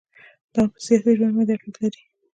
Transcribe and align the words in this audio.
دا 0.53 0.59
هم 0.63 0.69
پر 0.73 0.79
سياسي 0.85 1.11
ژوند 1.17 1.33
باندي 1.35 1.53
اغيزي 1.55 1.81
لري 1.93 2.01